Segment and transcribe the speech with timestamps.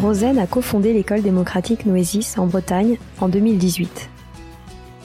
[0.00, 4.10] Rosen a cofondé l'école démocratique Noésis en Bretagne en 2018.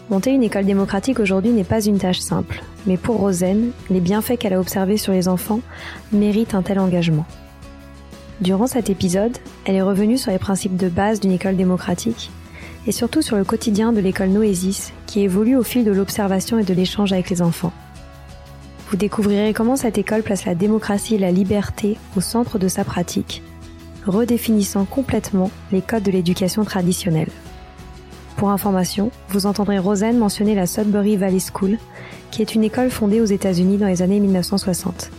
[0.10, 4.38] Monter une école démocratique aujourd'hui n'est pas une tâche simple, mais pour Rosen, les bienfaits
[4.38, 5.62] qu'elle a observés sur les enfants
[6.12, 7.26] méritent un tel engagement.
[8.42, 12.30] Durant cet épisode, elle est revenue sur les principes de base d'une école démocratique
[12.86, 16.64] et surtout sur le quotidien de l'école Noésis qui évolue au fil de l'observation et
[16.64, 17.72] de l'échange avec les enfants.
[18.90, 22.84] Vous découvrirez comment cette école place la démocratie et la liberté au centre de sa
[22.84, 23.42] pratique
[24.06, 27.30] redéfinissant complètement les codes de l'éducation traditionnelle.
[28.38, 31.78] Pour information, vous entendrez Rosen mentionner la Sudbury Valley School,
[32.32, 35.12] qui est une école fondée aux États-Unis dans les années 1960.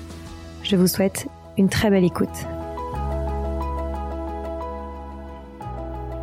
[0.63, 2.29] Je vous souhaite une très belle écoute.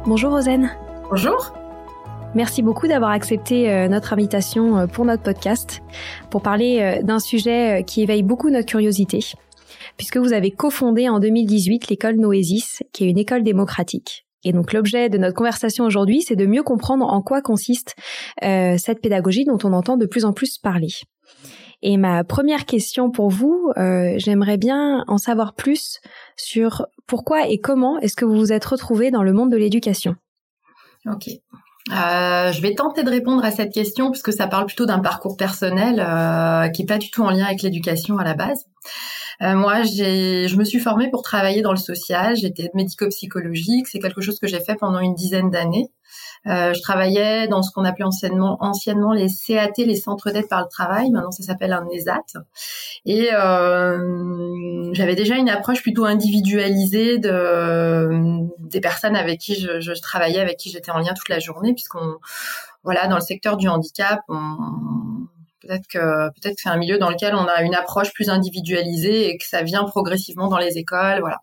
[0.06, 0.72] Bonjour Rosen.
[1.10, 1.54] Bonjour.
[2.36, 5.82] Merci beaucoup d'avoir accepté euh, notre invitation euh, pour notre podcast
[6.30, 9.20] pour parler euh, d'un sujet qui éveille beaucoup notre curiosité,
[9.98, 14.26] puisque vous avez cofondé en 2018 l'école Noésis, qui est une école démocratique.
[14.44, 17.96] Et donc l'objet de notre conversation aujourd'hui, c'est de mieux comprendre en quoi consiste
[18.44, 20.94] euh, cette pédagogie dont on entend de plus en plus parler.
[21.82, 26.00] Et ma première question pour vous, euh, j'aimerais bien en savoir plus
[26.36, 30.16] sur pourquoi et comment est-ce que vous vous êtes retrouvé dans le monde de l'éducation.
[31.06, 31.30] Ok.
[31.92, 35.38] Euh, je vais tenter de répondre à cette question puisque ça parle plutôt d'un parcours
[35.38, 35.96] personnel
[36.74, 38.66] qui est pas du tout en lien avec l'éducation à la base.
[39.42, 42.36] Euh, moi, j'ai, je me suis formée pour travailler dans le social.
[42.36, 43.88] J'étais médico-psychologique.
[43.88, 45.92] C'est quelque chose que j'ai fait pendant une dizaine d'années.
[46.48, 50.62] Euh, je travaillais dans ce qu'on appelait anciennement, anciennement les CAT, les centres d'aide par
[50.62, 51.10] le travail.
[51.12, 52.40] Maintenant, ça s'appelle un ESAT.
[53.06, 60.02] Et euh, j'avais déjà une approche plutôt individualisée de des personnes avec qui je, je
[60.02, 62.16] travaillais, avec qui j'étais en lien toute la journée, puisqu'on
[62.84, 65.28] voilà dans le secteur du handicap, on,
[65.62, 69.38] Peut-être que peut-être c'est un milieu dans lequel on a une approche plus individualisée et
[69.38, 71.40] que ça vient progressivement dans les écoles, voilà.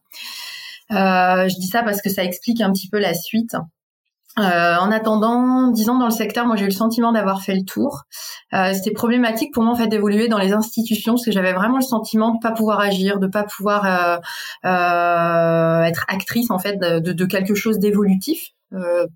[0.92, 3.56] Euh, je dis ça parce que ça explique un petit peu la suite.
[4.38, 7.64] Euh, en attendant, disons dans le secteur, moi j'ai eu le sentiment d'avoir fait le
[7.64, 8.02] tour.
[8.52, 11.78] Euh, C'était problématique pour moi en fait d'évoluer dans les institutions parce que j'avais vraiment
[11.78, 14.18] le sentiment de pas pouvoir agir, de pas pouvoir euh,
[14.66, 18.50] euh être actrice en fait de, de quelque chose d'évolutif.
[18.72, 19.06] Euh,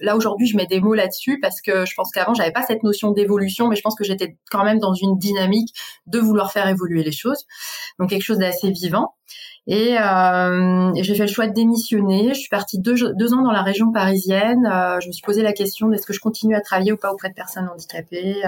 [0.00, 2.82] là aujourd'hui, je mets des mots là-dessus parce que je pense qu'avant, j'avais pas cette
[2.82, 5.74] notion d'évolution, mais je pense que j'étais quand même dans une dynamique
[6.06, 7.46] de vouloir faire évoluer les choses,
[7.98, 9.14] donc quelque chose d'assez vivant.
[9.70, 12.30] Et, euh, j'ai fait le choix de démissionner.
[12.30, 14.66] Je suis partie deux, ans dans la région parisienne.
[14.66, 17.12] Euh, je me suis posé la question est-ce que je continue à travailler ou pas
[17.12, 18.42] auprès de personnes handicapées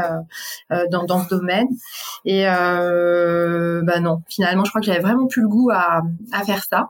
[0.73, 1.69] euh, dans, dans ce domaine.
[2.25, 6.01] Et bah non, finalement, je crois que j'avais vraiment plus le goût à,
[6.33, 6.89] à faire ça.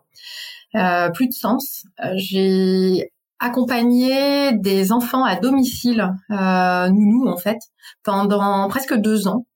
[1.12, 1.84] Plus de sens.
[2.14, 3.10] j'ai
[3.40, 7.58] accompagner des enfants à domicile, euh, nous en fait,
[8.04, 9.46] pendant presque deux ans.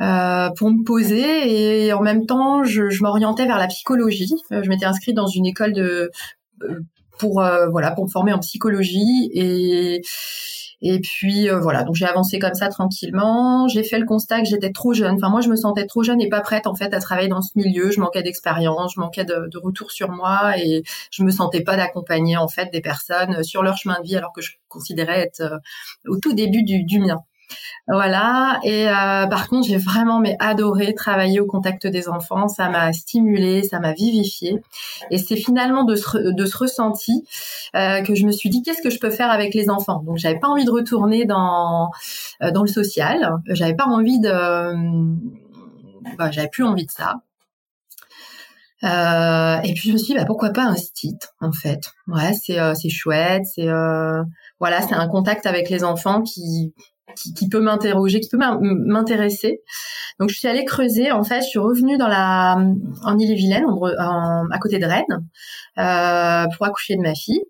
[0.00, 4.32] Euh, pour me poser et en même temps je, je m'orientais vers la psychologie.
[4.52, 6.12] Euh, je m'étais inscrite dans une école de
[6.62, 6.80] euh,
[7.18, 7.42] pour
[7.72, 10.00] voilà pour me former en psychologie et
[10.80, 13.66] et puis euh, voilà, donc j'ai avancé comme ça tranquillement.
[13.68, 15.16] J'ai fait le constat que j'étais trop jeune.
[15.16, 17.42] Enfin moi je me sentais trop jeune et pas prête en fait à travailler dans
[17.42, 17.90] ce milieu.
[17.90, 22.36] Je manquais d'expérience, je manquais de, retour sur moi et je me sentais pas d'accompagner
[22.36, 25.58] en fait des personnes sur leur chemin de vie alors que je considérais être euh,
[26.06, 27.18] au tout début du, du mien.
[27.86, 28.60] Voilà.
[28.64, 32.46] Et euh, par contre, j'ai vraiment mais adoré travailler au contact des enfants.
[32.46, 34.60] Ça m'a stimulé, ça m'a vivifié.
[35.10, 37.24] Et c'est finalement de ce, de ressenti
[37.74, 40.02] euh, que je me suis dit qu'est-ce que je peux faire avec les enfants?
[40.04, 41.90] Donc, j'avais pas envie de retourner dans
[42.42, 43.36] euh, le social.
[43.46, 44.30] J'avais pas envie de,
[46.18, 47.20] bah, j'avais plus envie de ça.
[48.82, 51.90] Et puis je me suis dit bah, pourquoi pas un site en fait?
[52.06, 53.66] Ouais, c'est chouette, c'est
[54.60, 56.74] voilà, c'est un contact avec les enfants qui
[57.14, 59.62] qui, peut m'interroger, qui peut m'intéresser.
[60.18, 61.12] Donc je suis allée creuser.
[61.12, 62.56] En fait, je suis revenue dans la
[63.04, 63.64] en Ille-et-Vilaine,
[63.98, 65.04] à côté de Rennes,
[65.78, 67.42] euh, pour accoucher de ma fille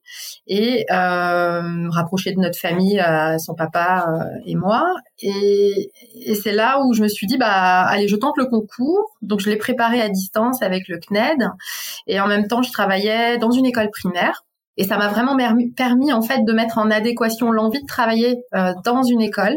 [0.46, 4.84] et euh, rapprocher de notre famille, euh, son papa euh, et moi.
[5.20, 5.90] Et,
[6.26, 9.16] et c'est là où je me suis dit bah allez, je tente le concours.
[9.22, 11.48] Donc je l'ai préparé à distance avec le CNED
[12.06, 14.44] et en même temps je travaillais dans une école primaire
[14.78, 15.36] et ça m'a vraiment
[15.76, 19.56] permis en fait de mettre en adéquation l'envie de travailler euh, dans une école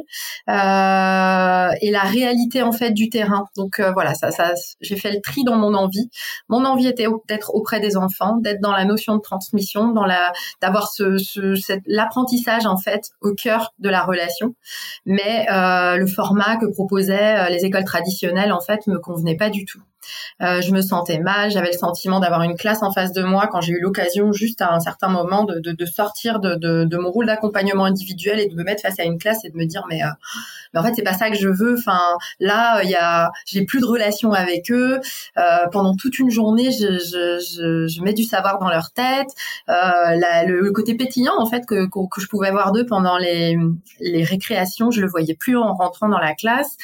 [0.49, 3.45] euh, et la réalité en fait du terrain.
[3.55, 6.09] Donc euh, voilà, ça, ça j'ai fait le tri dans mon envie.
[6.49, 10.33] Mon envie était d'être auprès des enfants, d'être dans la notion de transmission, dans la
[10.59, 14.55] d'avoir ce, ce l'apprentissage en fait au cœur de la relation.
[15.05, 19.65] Mais euh, le format que proposaient les écoles traditionnelles en fait me convenait pas du
[19.65, 19.81] tout.
[20.41, 23.47] Euh, je me sentais mal, j'avais le sentiment d'avoir une classe en face de moi
[23.51, 26.97] quand j'ai eu l'occasion juste à un certain moment de, de, de sortir de, de,
[26.97, 29.65] mon rôle d'accompagnement individuel et de me mettre face à une classe et de me
[29.65, 30.07] dire mais, euh,
[30.73, 31.75] mais en fait c'est pas ça que je veux.
[31.77, 31.99] Enfin
[32.39, 34.99] là il y a j'ai plus de relation avec eux.
[35.37, 39.29] Euh, pendant toute une journée je, je, je, je, mets du savoir dans leur tête.
[39.69, 39.73] Euh,
[40.15, 43.57] la, le, côté pétillant en fait que, que, je pouvais avoir d'eux pendant les,
[43.99, 46.77] les récréations je le voyais plus en rentrant dans la classe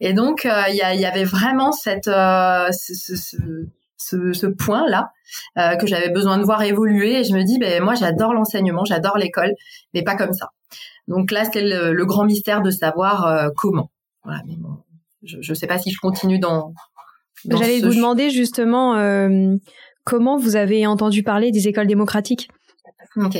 [0.00, 3.36] et donc euh, il y, y, avait vraiment cette euh, ce, ce,
[3.96, 5.10] ce, ce point-là
[5.58, 7.20] euh, que j'avais besoin de voir évoluer.
[7.20, 9.52] Et je me dis, ben moi j'adore l'enseignement, j'adore l'école,
[9.94, 10.50] mais pas comme ça.
[11.08, 13.90] Donc là, c'était le, grand mystère de savoir euh, comment.
[14.24, 14.78] Voilà, mais bon,
[15.22, 16.72] je ne sais pas si je continue dans.
[17.48, 19.54] J'allais vous demander justement euh,
[20.04, 22.48] comment vous avez entendu parler des écoles démocratiques?
[23.16, 23.38] Ok.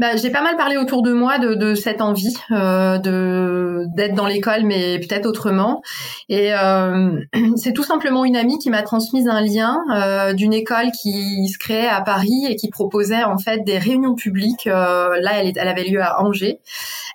[0.00, 4.14] Bah, j'ai pas mal parlé autour de moi de, de cette envie euh, de d'être
[4.14, 5.82] dans l'école, mais peut-être autrement.
[6.28, 7.20] Et euh,
[7.56, 11.58] c'est tout simplement une amie qui m'a transmis un lien euh, d'une école qui se
[11.58, 14.66] créait à Paris et qui proposait en fait des réunions publiques.
[14.66, 16.58] Euh, là, elle, elle, avait lieu à Angers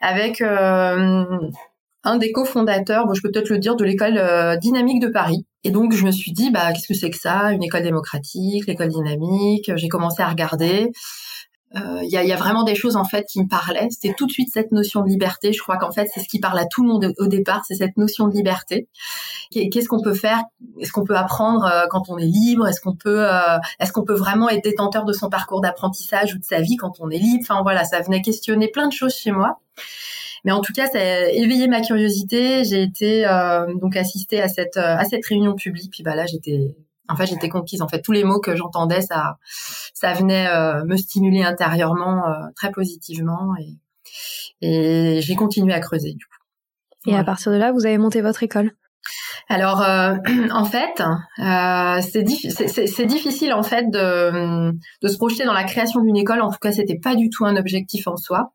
[0.01, 1.25] avec euh,
[2.07, 5.45] un des cofondateurs, bon, je peux peut-être le dire, de l'école euh, dynamique de Paris.
[5.63, 7.51] Et donc, je me suis dit, bah, qu'est-ce que c'est que ça?
[7.51, 9.71] Une école démocratique, l'école dynamique.
[9.75, 10.92] J'ai commencé à regarder.
[11.75, 13.88] Euh, il y, a, y, a, vraiment des choses en fait qui me parlaient.
[13.90, 15.52] C'était tout de suite cette notion de liberté.
[15.52, 17.75] Je crois qu'en fait c'est ce qui parle à tout le monde au départ, c'est
[17.75, 18.88] cette notion de liberté.
[19.52, 20.44] Qu'est-ce qu'on peut faire?
[20.80, 22.68] Est-ce qu'on peut apprendre euh, quand on est libre?
[22.68, 26.38] Est-ce qu'on peut euh, Est-ce qu'on peut vraiment être détenteur de son parcours d'apprentissage ou
[26.38, 27.44] de sa vie quand on est libre?
[27.50, 29.60] Enfin voilà, ça venait questionner plein de choses chez moi.
[30.46, 32.63] Mais en tout cas, ça a éveillé ma curiosité.
[32.63, 33.25] J'ai été
[33.81, 35.92] donc assistée à cette à cette réunion publique.
[35.92, 36.75] Puis bah là, j'étais
[37.09, 37.81] en fait, j'étais conquise.
[37.81, 39.38] En fait, tous les mots que j'entendais, ça,
[39.94, 43.75] ça venait euh, me stimuler intérieurement euh, très positivement et,
[44.62, 47.12] et j'ai continué à creuser du coup.
[47.12, 48.74] Et à partir de là, vous avez monté votre école?
[49.50, 50.16] Alors, euh,
[50.51, 51.01] en fait,
[51.39, 56.42] euh, c'est difficile en fait de, de, se projeter dans la création d'une école.
[56.42, 58.51] En tout cas, c'était pas du tout un objectif en soi.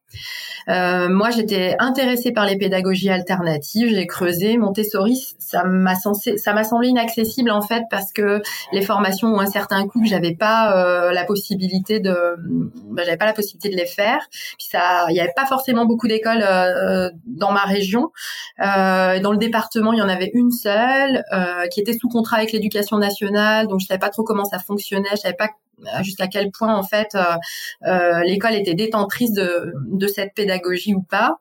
[0.68, 3.88] Euh, moi, j'étais intéressée par les pédagogies alternatives.
[3.94, 5.20] J'ai creusé Montessori.
[5.38, 8.40] Ça m'a ça m'a semblé inaccessible en fait parce que
[8.72, 13.26] les formations ont un certain coût j'avais pas euh, la possibilité de, ben, j'avais pas
[13.26, 14.18] la possibilité de les faire.
[14.30, 18.10] Puis ça, il y avait pas forcément beaucoup d'écoles euh, dans ma région.
[18.58, 20.71] dans le département, il y en avait une seule
[21.32, 24.58] euh, qui était sous contrat avec l'éducation nationale, donc je savais pas trop comment ça
[24.58, 25.48] fonctionnait, je savais pas
[25.86, 27.16] euh, jusqu'à quel point en fait
[27.86, 31.38] euh, l'école était détentrice de, cette pédagogie ou pas.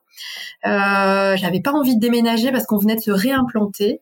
[0.66, 4.00] Euh, j'avais pas envie de déménager parce qu'on venait de se réimplanter.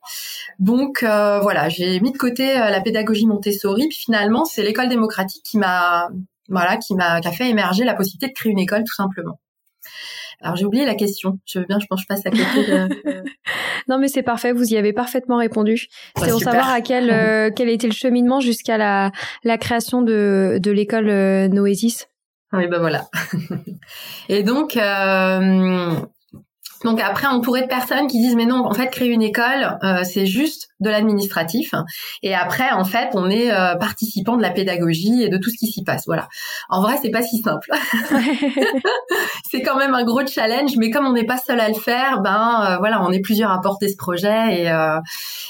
[0.58, 3.88] Donc voilà, j'ai mis de côté la pédagogie Montessori.
[3.88, 6.08] Puis finalement, c'est l'école démocratique qui m'a
[7.37, 9.38] fait émerger la possibilité de créer une école tout simplement.
[10.40, 11.38] Alors j'ai oublié la question.
[11.45, 12.88] Je veux bien, je pense, je passe à côté de.
[13.88, 14.52] non, mais c'est parfait.
[14.52, 15.88] Vous y avez parfaitement répondu.
[16.16, 19.12] c'est pour savoir à quel euh, quel était le cheminement jusqu'à la
[19.45, 22.07] la création de de l'école euh, Noésis.
[22.52, 23.07] Oui, ben voilà.
[24.28, 25.95] Et donc, euh,
[26.85, 29.78] donc après, on pourrait de personnes qui disent mais non, en fait, créer une école,
[29.85, 31.75] euh, c'est juste de l'administratif.
[32.22, 35.56] Et après, en fait, on est euh, participant de la pédagogie et de tout ce
[35.56, 36.04] qui s'y passe.
[36.06, 36.28] Voilà.
[36.68, 37.70] En vrai, c'est pas si simple.
[39.50, 42.20] c'est quand même un gros challenge, mais comme on n'est pas seul à le faire,
[42.20, 44.70] ben euh, voilà, on est plusieurs à porter ce projet et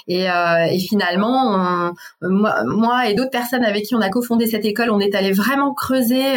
[0.08, 4.90] et, et, finalement, moi, moi, et d'autres personnes avec qui on a cofondé cette école,
[4.90, 6.36] on est allé vraiment creuser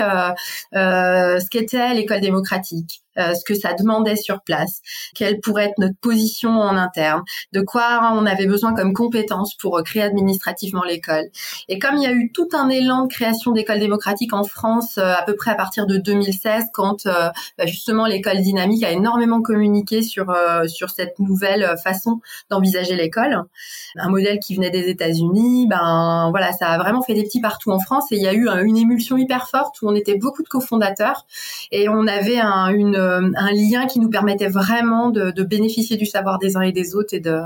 [0.73, 4.81] ce qu'était l'école démocratique euh, ce que ça demandait sur place,
[5.13, 7.21] quelle pourrait être notre position en interne,
[7.51, 11.29] de quoi on avait besoin comme compétences pour créer administrativement l'école.
[11.69, 14.97] Et comme il y a eu tout un élan de création d'écoles démocratiques en France
[14.97, 18.91] euh, à peu près à partir de 2016, quand euh, bah, justement l'école dynamique a
[18.91, 20.35] énormément communiqué sur
[20.67, 23.43] sur cette nouvelle façon d'envisager l'école,
[23.95, 27.71] un modèle qui venait des États-Unis, ben voilà, ça a vraiment fait des petits partout
[27.71, 30.43] en France et il y a eu une émulsion hyper forte où on était beaucoup
[30.43, 31.25] de cofondateurs
[31.71, 36.57] et on avait un, euh, lien qui nous permettait vraiment de, bénéficier du savoir des
[36.57, 37.39] uns et des autres et de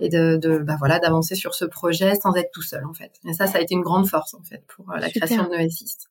[0.00, 3.12] et de, bah voilà d'avancer sur ce projet sans être tout seul en fait.
[3.28, 5.50] Et ça, ça a été une grande force en fait pour euh, la création de
[5.50, 6.08] Noesist.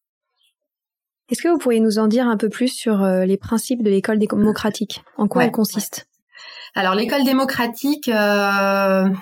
[1.29, 3.89] Est-ce que vous pourriez nous en dire un peu plus sur euh, les principes de
[3.89, 5.03] l'école démocratique?
[5.17, 6.07] En quoi elle consiste?
[6.75, 9.15] Alors l'école démocratique, telle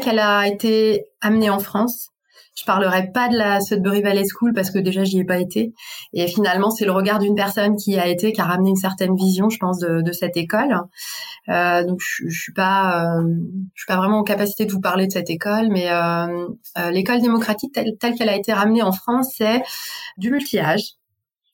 [0.00, 2.10] qu'elle a été amenée en France,
[2.54, 5.72] je parlerai pas de la Sudbury Valley School parce que déjà j'y ai pas été.
[6.12, 9.16] Et finalement, c'est le regard d'une personne qui a été, qui a ramené une certaine
[9.16, 10.80] vision, je pense, de, de cette école.
[11.48, 13.22] Euh, donc je, je suis pas, euh,
[13.74, 16.46] je suis pas vraiment en capacité de vous parler de cette école, mais euh,
[16.78, 19.62] euh l'école démocratique telle, telle qu'elle a été ramenée en France, c'est
[20.16, 20.94] du multi-âge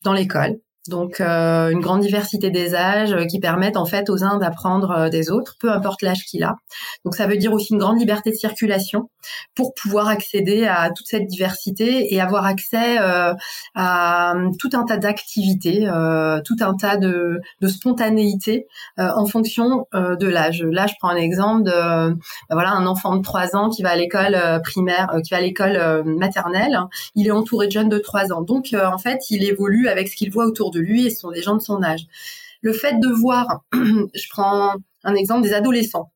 [0.05, 0.59] dans l'école,
[0.91, 4.91] donc euh, une grande diversité des âges euh, qui permettent en fait aux uns d'apprendre
[4.91, 6.57] euh, des autres, peu importe l'âge qu'il a.
[7.07, 9.09] Donc ça veut dire aussi une grande liberté de circulation
[9.55, 12.99] pour pouvoir accéder à toute cette diversité et avoir accès
[13.75, 15.87] à tout un tas d'activités,
[16.45, 18.67] tout un tas de, de spontanéité
[18.97, 20.63] en fonction de l'âge.
[20.63, 22.15] Là, je prends un exemple de bah,
[22.51, 26.03] voilà un enfant de 3 ans qui va à l'école primaire, qui va à l'école
[26.07, 26.81] maternelle,
[27.15, 28.41] il est entouré de jeunes de 3 ans.
[28.41, 31.31] Donc en fait, il évolue avec ce qu'il voit autour de lui et ce sont
[31.31, 32.07] des gens de son âge.
[32.63, 36.11] Le fait de voir, je prends un exemple des adolescents.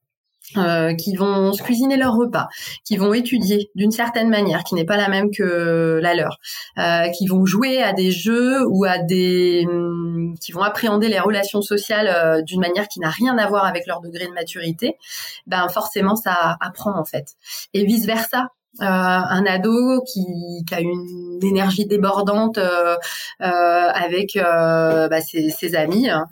[0.58, 2.48] Euh, qui vont se cuisiner leur repas,
[2.84, 6.38] qui vont étudier d'une certaine manière, qui n'est pas la même que la leur,
[6.78, 11.18] euh, qui vont jouer à des jeux ou à des, hum, qui vont appréhender les
[11.18, 14.98] relations sociales euh, d'une manière qui n'a rien à voir avec leur degré de maturité,
[15.46, 17.36] ben forcément ça apprend en fait.
[17.72, 18.48] Et vice versa,
[18.80, 20.24] euh, un ado qui,
[20.66, 22.96] qui, a une énergie débordante euh,
[23.40, 26.26] euh, avec bah, ses, ses, amis hein,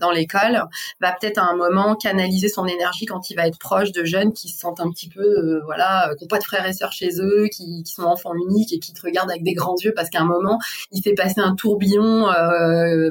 [0.00, 0.64] dans l'école
[1.00, 4.32] va peut-être à un moment canaliser son énergie quand il va être proche de jeunes
[4.32, 7.10] qui se sentent un petit peu voilà qui n'ont pas de frères et sœurs chez
[7.20, 10.10] eux qui, qui, sont enfants uniques et qui te regardent avec des grands yeux parce
[10.10, 10.58] qu'à un moment
[10.90, 12.26] il fait passer un tourbillon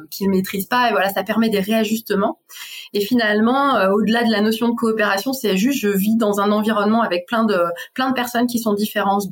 [0.10, 2.40] qu'il maîtrise pas et voilà ça permet des réajustements.
[2.94, 7.02] Et finalement au-delà de la notion de coopération c'est juste je vis dans un environnement
[7.02, 7.58] avec plein de
[7.94, 9.28] plein de personnes qui sont différentes,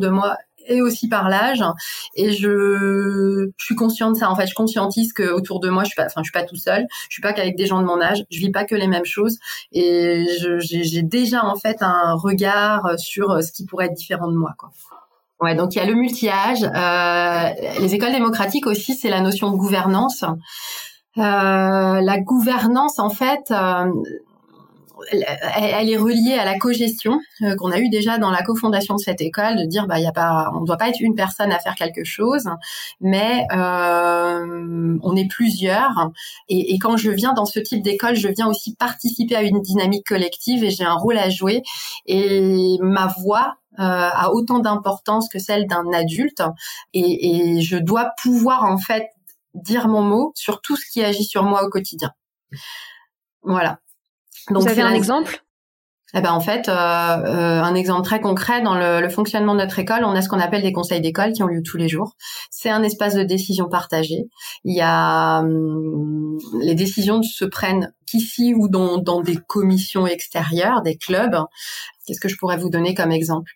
[0.00, 1.62] de moi et aussi par l'âge.
[2.14, 4.30] Et je, suis consciente de ça.
[4.30, 6.44] En fait je conscientise que autour de moi je suis pas enfin je suis pas
[6.44, 6.86] tout seul.
[7.08, 8.24] Je suis pas qu'avec des gens de mon âge.
[8.30, 9.38] Je vis pas que les mêmes choses.
[9.72, 10.26] Et
[10.60, 14.54] j'ai déjà en fait un regard sur ce qui pourrait être différent de moi
[15.40, 19.50] ouais donc il y a le multi-âge euh, les écoles démocratiques aussi c'est la notion
[19.50, 20.24] de gouvernance.
[21.18, 21.22] Euh,
[22.00, 23.90] la gouvernance en fait euh,
[25.10, 29.00] elle, est reliée à la co-gestion euh, qu'on a eu déjà dans la cofondation de
[29.00, 31.14] cette école, de dire bah il y a pas, on ne doit pas être une
[31.14, 32.48] personne à faire quelque chose,
[33.00, 36.10] mais euh, on est plusieurs.
[36.48, 40.06] Et, quand je viens dans ce type d'école, je viens aussi participer à une dynamique
[40.06, 41.62] collective et j'ai un rôle à jouer.
[42.06, 46.42] Et ma voix euh, a autant d'importance que celle d'un adulte
[46.94, 49.08] et, et je dois pouvoir en fait
[49.54, 52.12] dire mon mot sur tout ce qui agit sur moi au quotidien.
[53.42, 53.80] Voilà.
[54.50, 55.42] Donc, Vous avez un exemple?
[56.12, 59.78] Eh ben en fait, euh, euh, un exemple très concret dans le, fonctionnement de notre
[59.78, 62.16] école, on a ce qu'on appelle des conseils d'école qui ont lieu tous les jours.
[62.50, 64.24] C'est un espace de décision partagé.
[64.64, 70.82] Il y a hum, les décisions se prennent qu'ici ou dans, dans des commissions extérieures,
[70.82, 71.36] des clubs.
[72.06, 73.52] Qu'est-ce que je pourrais vous donner comme exemple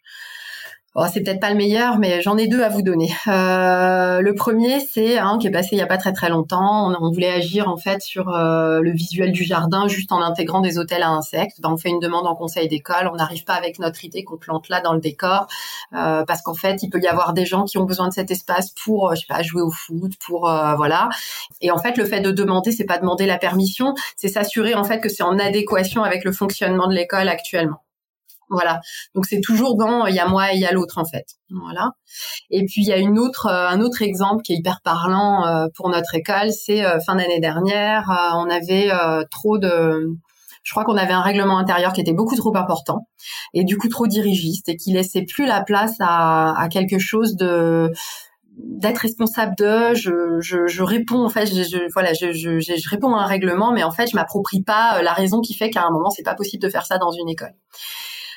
[0.97, 3.13] Oh, c'est peut-être pas le meilleur, mais j'en ai deux à vous donner.
[3.27, 6.95] Euh, le premier, c'est un qui est passé il y a pas très très longtemps.
[7.01, 10.79] On, voulait agir en fait sur euh, le visuel du jardin, juste en intégrant des
[10.79, 11.61] hôtels à insectes.
[11.61, 13.11] Ben, on fait une demande en conseil d'école.
[13.13, 15.49] On n'arrive pas avec notre idée qu'on plante là dans le décor,
[15.95, 18.31] euh, parce qu'en fait, il peut y avoir des gens qui ont besoin de cet
[18.31, 20.43] espace pour, je sais pas, jouer au foot, pour
[20.77, 21.09] voilà.
[21.61, 24.85] Et en fait, le fait de demander, c'est pas demander la permission, c'est s'assurer en
[24.85, 27.84] fait que c'est en adéquation avec le fonctionnement de l'école actuellement.
[28.51, 28.81] Voilà.
[29.15, 31.27] Donc c'est toujours dans il y a moi et il y a l'autre en fait.
[31.51, 31.91] Voilà.
[32.51, 35.47] Et puis il y a une autre euh, un autre exemple qui est hyper parlant
[35.47, 38.05] euh, pour notre école, c'est euh, fin d'année dernière,
[38.37, 38.91] on avait
[39.31, 40.09] trop de
[40.63, 43.07] je crois qu'on avait un règlement intérieur qui était beaucoup trop important
[43.53, 47.91] et du coup trop dirigiste et qui laissait plus la place à, quelque chose de
[48.57, 53.15] d'être responsable de je, je, je, réponds en fait je voilà je, je, je, réponds
[53.15, 55.91] à un règlement mais en fait je m'approprie pas la raison qui fait qu'à un
[55.91, 57.53] moment c'est pas possible de faire ça dans une école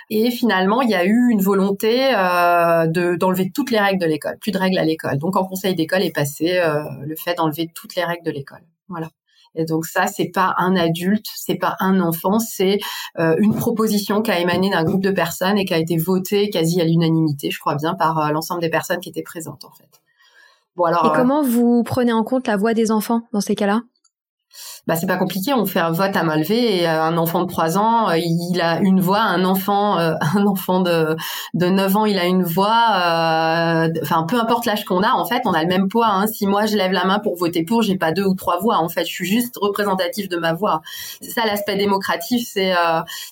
[0.09, 4.05] Et finalement, il y a eu une volonté euh, de d'enlever toutes les règles de
[4.05, 5.17] l'école, plus de règles à l'école.
[5.17, 8.61] Donc en conseil d'école est passé euh, le fait d'enlever toutes les règles de l'école.
[8.87, 9.09] Voilà.
[9.57, 12.79] Et donc ça, c'est pas un adulte, c'est pas un enfant, c'est
[13.17, 16.49] euh, une proposition qui a émané d'un groupe de personnes et qui a été votée
[16.49, 19.71] quasi à l'unanimité, je crois bien, par euh, l'ensemble des personnes qui étaient présentes en
[19.71, 19.89] fait.
[20.75, 21.07] Bon alors.
[21.07, 23.81] Et comment vous prenez en compte la voix des enfants dans ces cas-là?
[24.87, 27.41] Bah c'est pas compliqué, on fait un vote à main levée et euh, un enfant
[27.41, 31.15] de 3 ans, euh, il a une voix, un enfant euh, un enfant de
[31.53, 33.89] de 9 ans, il a une voix
[34.29, 36.27] peu importe l'âge qu'on a en fait, on a le même poids hein.
[36.27, 38.77] Si moi je lève la main pour voter pour, j'ai pas deux ou trois voix
[38.77, 40.81] en fait, je suis juste représentatif de ma voix.
[41.21, 42.73] C'est ça l'aspect démocratique, c'est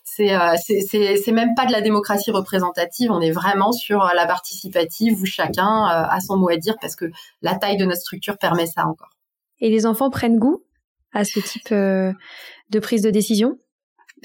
[0.03, 5.25] c'est c'est même pas de la démocratie représentative, on est vraiment sur la participative où
[5.25, 7.05] chacun a son mot à dire parce que
[7.41, 9.11] la taille de notre structure permet ça encore.
[9.61, 10.64] Et les enfants prennent goût?
[11.15, 12.13] À ce type euh,
[12.69, 13.57] de prise de décision?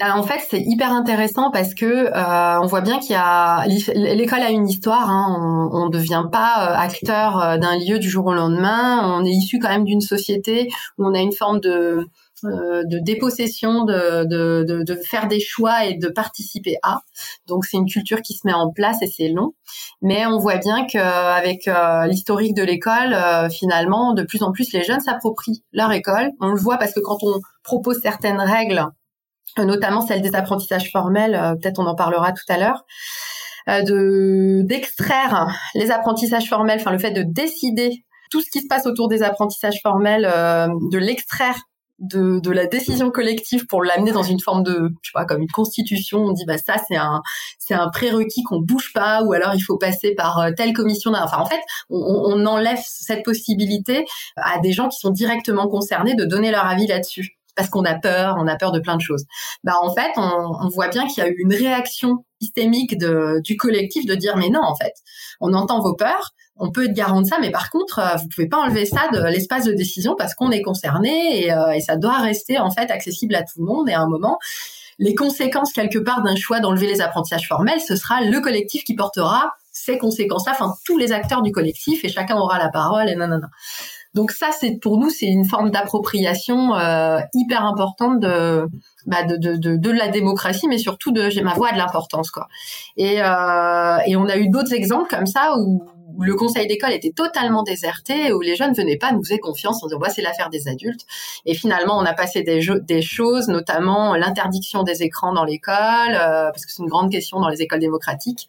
[0.03, 4.39] En fait, c'est hyper intéressant parce que euh, on voit bien qu'il y a l'école
[4.39, 5.09] a une histoire.
[5.09, 9.01] Hein, on, ne devient pas euh, acteur d'un lieu du jour au lendemain.
[9.03, 12.07] On est issu quand même d'une société où on a une forme de
[12.43, 17.01] euh, de dépossession, de, de, de, faire des choix et de participer à.
[17.45, 19.53] Donc c'est une culture qui se met en place et c'est long.
[20.01, 24.73] Mais on voit bien qu'avec euh, l'historique de l'école, euh, finalement, de plus en plus
[24.73, 26.31] les jeunes s'approprient leur école.
[26.39, 28.85] On le voit parce que quand on propose certaines règles,
[29.57, 32.85] notamment celle des apprentissages formels, peut-être on en parlera tout à l'heure,
[33.67, 38.87] de d'extraire les apprentissages formels, enfin le fait de décider tout ce qui se passe
[38.87, 41.57] autour des apprentissages formels, de l'extraire
[42.01, 45.41] de, de la décision collective pour l'amener dans une forme de, je sais pas, comme
[45.41, 46.19] une constitution.
[46.19, 47.21] On dit bah ça c'est un
[47.59, 51.11] c'est un prérequis qu'on bouge pas, ou alors il faut passer par euh, telle commission.
[51.13, 54.05] Enfin en fait, on, on enlève cette possibilité
[54.35, 57.95] à des gens qui sont directement concernés de donner leur avis là-dessus parce qu'on a
[57.95, 59.25] peur, on a peur de plein de choses.
[59.63, 63.57] Bah en fait, on, on voit bien qu'il y a eu une réaction systémique du
[63.57, 64.93] collectif de dire mais non en fait,
[65.39, 68.27] on entend vos peurs, on peut être garant de ça, mais par contre, euh, vous
[68.27, 71.97] pouvez pas enlever ça de l'espace de décision parce qu'on est concerné euh, et, ça
[71.97, 73.89] doit rester en fait accessible à tout le monde.
[73.89, 74.37] Et à un moment,
[74.99, 78.95] les conséquences quelque part d'un choix d'enlever les apprentissages formels, ce sera le collectif qui
[78.95, 83.15] portera ces conséquences-là, enfin tous les acteurs du collectif et chacun aura la parole et
[83.15, 83.39] non.
[84.13, 88.67] Donc ça, c'est pour nous, c'est une forme d'appropriation euh, hyper importante de,
[89.05, 92.47] bah de, de, de, la démocratie, mais surtout de j'ai ma voix de l'importance quoi.
[92.97, 95.81] Et, euh, et on a eu d'autres exemples comme ça où
[96.19, 99.87] le conseil d'école était totalement déserté, où les jeunes venaient pas nous faisaient confiance en
[99.87, 101.05] disant c'est l'affaire des adultes.
[101.45, 105.75] Et finalement, on a passé des, des choses, notamment l'interdiction des écrans dans l'école,
[106.13, 108.47] euh, parce que c'est une grande question dans les écoles démocratiques.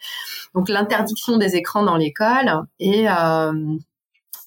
[0.54, 3.52] Donc l'interdiction des écrans dans l'école et euh,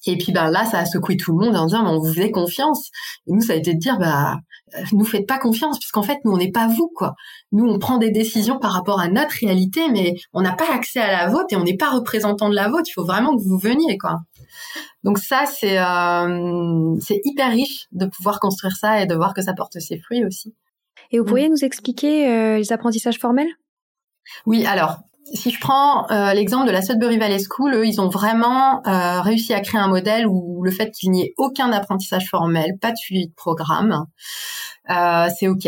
[0.06, 2.12] et puis ben là, ça a secoué tout le monde en disant mais on vous
[2.12, 2.90] fait confiance.
[3.26, 4.36] Et nous, ça a été de dire bah
[4.74, 7.14] euh, nous faites pas confiance puisqu'en fait nous on n'est pas vous quoi.
[7.52, 11.00] Nous on prend des décisions par rapport à notre réalité, mais on n'a pas accès
[11.00, 12.84] à la vôtre et on n'est pas représentant de la vôtre.
[12.88, 14.20] Il faut vraiment que vous veniez quoi.
[15.04, 19.42] Donc ça c'est euh, c'est hyper riche de pouvoir construire ça et de voir que
[19.42, 20.54] ça porte ses fruits aussi.
[21.10, 23.48] Et vous pourriez nous expliquer euh, les apprentissages formels?
[24.44, 24.98] Oui, alors
[25.34, 29.20] si je prends euh, l'exemple de la Sudbury Valley School, eux, ils ont vraiment euh,
[29.20, 32.92] réussi à créer un modèle où le fait qu'il n'y ait aucun apprentissage formel, pas
[32.92, 34.06] de suivi de programme,
[34.90, 35.66] euh, c'est ok.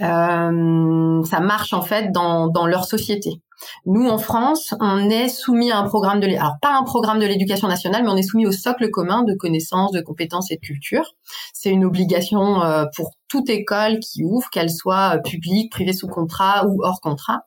[0.00, 3.42] Euh, ça marche en fait dans, dans leur société.
[3.86, 7.26] Nous, en France, on est soumis à un programme de, alors pas un programme de
[7.26, 10.60] l'éducation nationale, mais on est soumis au socle commun de connaissances, de compétences et de
[10.60, 11.14] culture.
[11.52, 16.66] C'est une obligation euh, pour toute école qui ouvre, qu'elle soit publique, privée sous contrat
[16.68, 17.40] ou hors contrat.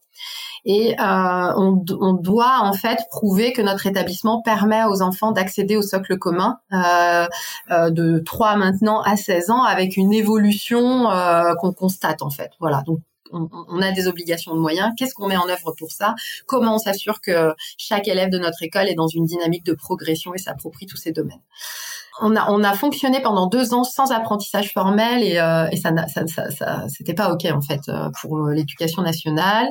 [0.63, 5.81] Et euh, on, doit en fait prouver que notre établissement permet aux enfants d'accéder au
[5.81, 7.27] socle commun euh,
[7.71, 11.07] euh, de 3 maintenant à 16 ans avec une évolution
[11.59, 12.51] qu'on constate en fait.
[12.59, 12.83] Voilà.
[12.85, 12.99] Donc
[13.31, 14.91] on, on, a des obligations de moyens.
[14.97, 16.15] Qu'est-ce qu'on met en œuvre pour ça?
[16.45, 20.33] Comment on s'assure que chaque élève de notre école est dans une dynamique de progression
[20.33, 21.41] et s'approprie tous ces domaines?
[22.21, 26.25] On a, on fonctionné pendant deux ans sans apprentissage formel et, euh, et ça, ça,
[26.27, 29.67] ça, ça c'était pas ok en fait euh, pour l'éducation nationale.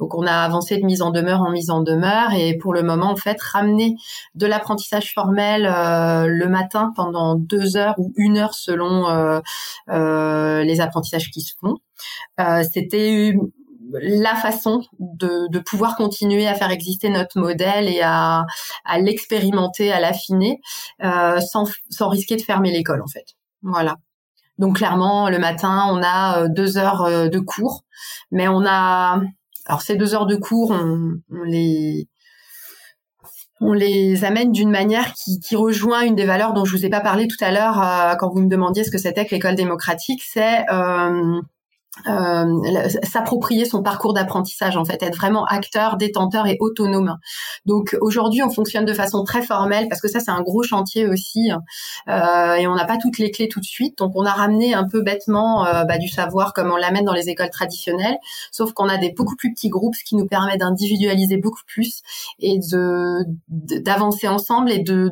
[0.00, 2.82] Donc on a avancé de mise en demeure en mise en demeure et pour le
[2.82, 3.94] moment en fait ramener
[4.34, 9.40] de l'apprentissage formel euh, le matin pendant deux heures ou une heure selon
[9.88, 11.76] les apprentissages qui se font.
[12.72, 13.34] c'était
[13.92, 18.44] la façon de, de, pouvoir continuer à faire exister notre modèle et à,
[18.84, 20.60] à l'expérimenter, à l'affiner,
[21.02, 23.36] euh, sans, sans risquer de fermer l'école en fait.
[23.62, 23.96] Voilà.
[24.58, 27.84] Donc clairement, le matin, on a euh, deux heures euh, de cours,
[28.30, 29.20] mais on a,
[29.66, 32.08] alors ces deux heures de cours, on, on les
[33.60, 36.88] on les amène d'une manière qui, qui, rejoint une des valeurs dont je vous ai
[36.88, 39.54] pas parlé tout à l'heure euh, quand vous me demandiez ce que c'était que l'école
[39.54, 41.40] démocratique, c'est euh,
[43.02, 47.18] s'approprier son parcours d'apprentissage en fait, être vraiment acteur, détenteur et autonome.
[47.66, 51.06] Donc aujourd'hui, on fonctionne de façon très formelle parce que ça c'est un gros chantier
[51.06, 51.50] aussi
[52.08, 53.98] euh, et on n'a pas toutes les clés tout de suite.
[53.98, 57.12] Donc on a ramené un peu bêtement euh, bah, du savoir comme on l'amène dans
[57.12, 58.16] les écoles traditionnelles,
[58.50, 62.02] sauf qu'on a des beaucoup plus petits groupes, ce qui nous permet d'individualiser beaucoup plus
[62.38, 65.10] et de d'avancer ensemble et de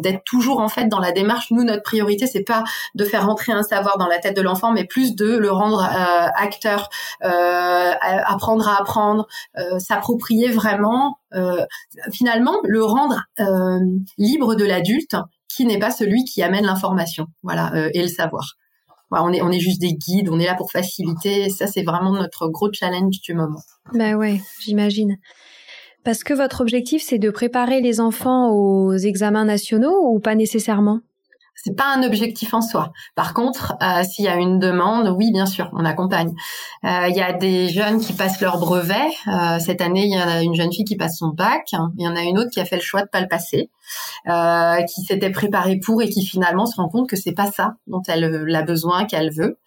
[0.00, 1.50] d'être toujours en fait dans la démarche.
[1.50, 4.72] Nous notre priorité c'est pas de faire rentrer un savoir dans la tête de l'enfant,
[4.72, 6.88] mais plus de le rendre euh, acteur,
[7.24, 9.26] euh, apprendre à apprendre,
[9.58, 11.18] euh, s'approprier vraiment,
[12.12, 13.22] finalement le rendre
[14.18, 15.16] libre de l'adulte
[15.48, 18.54] qui n'est pas celui qui amène l'information, voilà, et le savoir.
[19.10, 21.50] on est on est juste des guides, on est là pour faciliter.
[21.50, 23.60] Ça c'est vraiment notre gros challenge du moment.
[23.92, 25.16] Bah ouais, j'imagine.
[26.04, 31.00] Parce que votre objectif c'est de préparer les enfants aux examens nationaux ou pas nécessairement?
[31.54, 32.92] C'est pas un objectif en soi.
[33.14, 36.34] Par contre, euh, s'il y a une demande, oui, bien sûr, on accompagne.
[36.84, 38.94] Euh, il y a des jeunes qui passent leur brevet.
[39.28, 41.70] Euh, cette année, il y a une jeune fille qui passe son bac.
[41.72, 43.70] Il y en a une autre qui a fait le choix de pas le passer,
[44.26, 48.02] qui s'était préparée pour et qui finalement se rend compte que c'est pas ça dont
[48.08, 49.58] elle a besoin, qu'elle veut.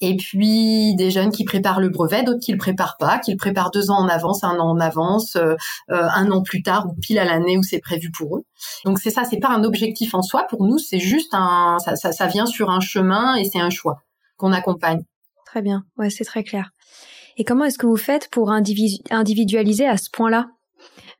[0.00, 3.36] Et puis des jeunes qui préparent le brevet, d'autres qui le préparent pas, qui le
[3.36, 5.54] préparent deux ans en avance, un an en avance, euh,
[5.90, 8.44] euh, un an plus tard ou pile à l'année où c'est prévu pour eux.
[8.84, 11.96] Donc c'est ça, c'est pas un objectif en soi pour nous, c'est juste un, ça,
[11.96, 14.02] ça, ça vient sur un chemin et c'est un choix
[14.36, 15.02] qu'on accompagne.
[15.44, 16.70] Très bien, ouais, c'est très clair.
[17.38, 20.48] Et comment est-ce que vous faites pour individualiser à ce point-là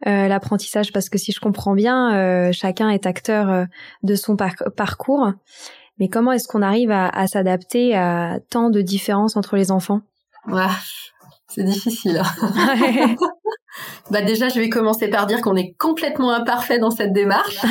[0.07, 0.93] euh, l'apprentissage?
[0.93, 3.65] Parce que si je comprends bien, euh, chacun est acteur euh,
[4.03, 5.33] de son parcours.
[5.99, 10.01] Mais comment est-ce qu'on arrive à, s'adapter à tant de différences entre les enfants?
[11.49, 12.23] C'est difficile.
[14.11, 17.59] bah déjà, je vais commencer par dire qu'on est complètement imparfait dans cette démarche.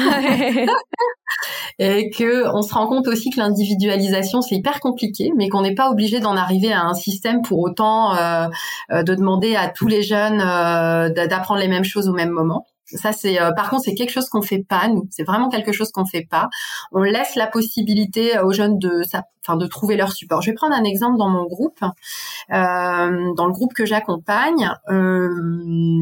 [1.79, 5.75] et que on se rend compte aussi que l'individualisation c'est hyper compliqué, mais qu'on n'est
[5.75, 8.47] pas obligé d'en arriver à un système pour autant euh,
[8.91, 12.65] euh, de demander à tous les jeunes euh, d'apprendre les mêmes choses au même moment.
[12.95, 15.08] Ça c'est euh, par contre c'est quelque chose qu'on fait pas nous.
[15.12, 16.50] C'est vraiment quelque chose qu'on fait pas.
[16.91, 19.02] On laisse la possibilité aux jeunes de
[19.43, 20.41] enfin de trouver leur support.
[20.41, 24.71] Je vais prendre un exemple dans mon groupe, euh, dans le groupe que j'accompagne.
[24.89, 25.30] Euh,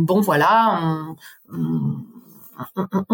[0.05, 0.79] bon voilà,
[1.51, 2.14] on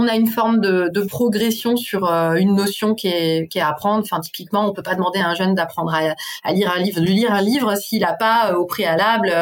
[0.07, 4.03] a une forme de, progression sur euh, une notion qui est, qui est à apprendre.
[4.03, 7.05] Enfin, typiquement, on peut pas demander à un jeune d'apprendre à, lire un livre, de
[7.05, 9.33] lire un livre s'il n'a pas euh, au préalable,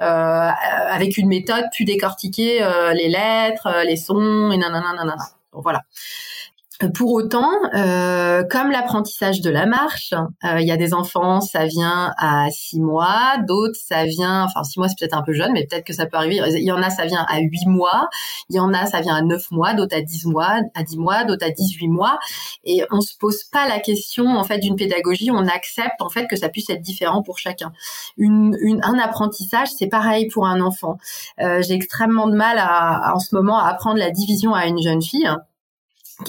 [0.00, 0.50] euh,
[0.90, 5.24] avec une méthode, pu décortiquer les lettres, les sons et nanana, nanana.
[5.52, 5.82] Voilà.
[6.94, 10.12] Pour autant, euh, comme l'apprentissage de la marche,
[10.44, 14.62] euh, il y a des enfants, ça vient à six mois, d'autres, ça vient, enfin
[14.62, 16.38] six mois c'est peut-être un peu jeune, mais peut-être que ça peut arriver.
[16.54, 18.10] Il y en a, ça vient à huit mois,
[18.50, 20.98] il y en a, ça vient à neuf mois, d'autres à dix mois, à dix
[20.98, 22.18] mois, d'autres à dix-huit mois,
[22.64, 26.26] et on se pose pas la question en fait d'une pédagogie, on accepte en fait
[26.26, 27.72] que ça puisse être différent pour chacun.
[28.18, 30.98] Une, une un apprentissage, c'est pareil pour un enfant.
[31.40, 34.82] Euh, J'ai extrêmement de mal à, en ce moment à apprendre la division à une
[34.82, 35.30] jeune fille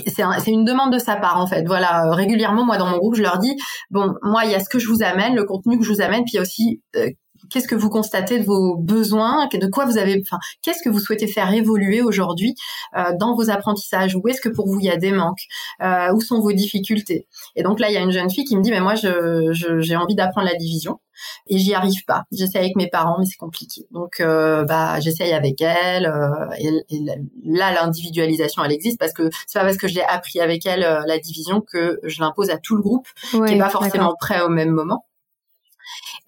[0.05, 1.63] c'est une demande de sa part en fait.
[1.65, 3.55] Voilà, euh, régulièrement moi dans mon groupe, je leur dis
[3.89, 6.01] bon, moi il y a ce que je vous amène, le contenu que je vous
[6.01, 7.09] amène, puis il y a aussi euh,
[7.49, 10.99] qu'est-ce que vous constatez de vos besoins, de quoi vous avez, enfin, qu'est-ce que vous
[10.99, 12.55] souhaitez faire évoluer aujourd'hui
[12.95, 14.15] euh, dans vos apprentissages?
[14.15, 15.43] Où est-ce que pour vous il y a des manques?
[15.81, 17.27] Euh, Où sont vos difficultés?
[17.55, 19.51] Et donc là, il y a une jeune fille qui me dit, mais moi, je,
[19.79, 20.99] j'ai envie d'apprendre la division
[21.47, 22.23] et j'y arrive pas.
[22.31, 23.87] J'essaie avec mes parents, mais c'est compliqué.
[23.91, 26.05] Donc, euh, bah, j'essaye avec elle.
[26.05, 26.99] Euh, et,
[27.43, 30.83] là, l'individualisation, elle existe parce que c'est pas parce que je l'ai appris avec elle
[30.83, 34.41] euh, la division que je l'impose à tout le groupe, qui est pas forcément prêt
[34.41, 35.05] au même moment.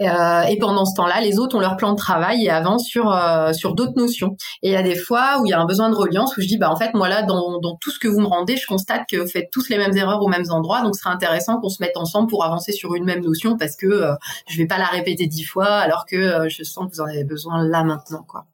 [0.01, 3.11] Euh, et pendant ce temps-là, les autres ont leur plan de travail et avancent sur
[3.11, 4.35] euh, sur d'autres notions.
[4.63, 6.41] Et il y a des fois où il y a un besoin de reliance où
[6.41, 8.55] je dis bah en fait moi là dans, dans tout ce que vous me rendez,
[8.55, 11.13] je constate que vous faites tous les mêmes erreurs aux mêmes endroits, donc ce serait
[11.13, 14.13] intéressant qu'on se mette ensemble pour avancer sur une même notion parce que euh,
[14.47, 17.07] je vais pas la répéter dix fois alors que euh, je sens que vous en
[17.07, 18.45] avez besoin là maintenant quoi,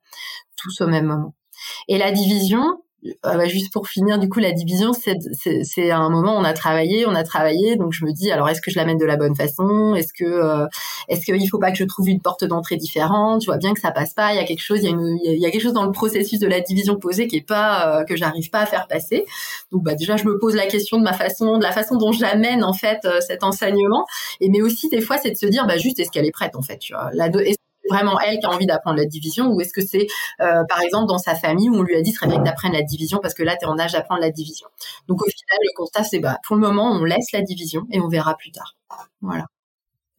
[0.58, 1.36] tous au même moment.
[1.88, 2.82] Et la division,
[3.24, 7.06] ah bah, juste pour finir, du coup, la division, c'est un moment, on a travaillé,
[7.06, 9.36] on a travaillé, donc je me dis, alors est-ce que je l'amène de la bonne
[9.36, 9.96] façon?
[9.96, 10.68] Est-ce que euh,
[11.08, 13.42] est-ce qu'il faut pas que je trouve une porte d'entrée différente?
[13.42, 14.34] Je vois bien que ça passe pas.
[14.34, 15.86] Il y a quelque chose, il y a, une, il y a quelque chose dans
[15.86, 18.88] le processus de la division posée qui est pas euh, que j'arrive pas à faire
[18.88, 19.26] passer.
[19.72, 22.12] Donc bah déjà, je me pose la question de ma façon, de la façon dont
[22.12, 24.06] j'amène en fait euh, cet enseignement.
[24.42, 26.56] Et mais aussi des fois, c'est de se dire, bah juste, est-ce qu'elle est prête
[26.56, 27.30] en fait Tu la,
[27.90, 30.08] vraiment elle qui a envie d'apprendre la division ou est-ce que c'est
[30.42, 32.74] euh, par exemple dans sa famille où on lui a dit très bien que d'apprendre
[32.74, 34.68] la division parce que là tu es en âge d'apprendre la division.
[35.08, 38.00] Donc au final le constat c'est bah pour le moment on laisse la division et
[38.00, 38.76] on verra plus tard.
[39.22, 39.46] Voilà.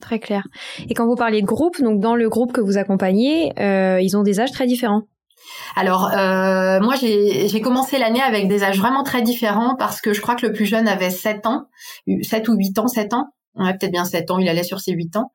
[0.00, 0.46] Très clair.
[0.88, 4.16] Et quand vous parlez de groupe, donc dans le groupe que vous accompagnez, euh, ils
[4.16, 5.02] ont des âges très différents.
[5.74, 10.20] Alors euh, moi j'ai commencé l'année avec des âges vraiment très différents parce que je
[10.20, 11.68] crois que le plus jeune avait 7 ans,
[12.22, 15.16] 7 ou 8 ans, 7 ans peut-être bien 7 ans, il allait sur ses 8
[15.16, 15.33] ans.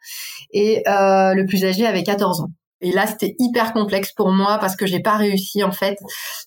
[0.51, 2.49] Et le plus âgé avait 14 ans.
[2.81, 5.97] Et là, c'était hyper complexe pour moi parce que j'ai pas réussi en fait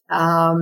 [0.08, 0.52] à,